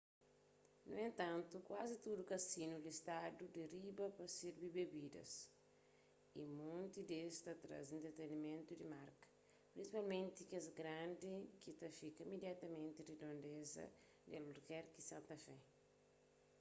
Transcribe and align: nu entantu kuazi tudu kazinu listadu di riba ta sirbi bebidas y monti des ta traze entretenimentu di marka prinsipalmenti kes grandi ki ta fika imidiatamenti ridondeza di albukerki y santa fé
nu 0.89 0.95
entantu 1.07 1.55
kuazi 1.67 1.95
tudu 2.05 2.21
kazinu 2.31 2.75
listadu 2.87 3.43
di 3.55 3.63
riba 3.73 4.05
ta 4.17 4.25
sirbi 4.37 4.67
bebidas 4.77 5.33
y 6.41 6.43
monti 6.59 6.99
des 7.11 7.33
ta 7.45 7.53
traze 7.63 7.91
entretenimentu 7.97 8.71
di 8.77 8.85
marka 8.95 9.27
prinsipalmenti 9.73 10.41
kes 10.51 10.65
grandi 10.79 11.33
ki 11.61 11.71
ta 11.79 11.87
fika 11.99 12.19
imidiatamenti 12.25 12.99
ridondeza 13.09 13.83
di 14.25 14.31
albukerki 14.39 14.99
y 15.01 15.07
santa 15.09 15.35
fé 15.43 15.55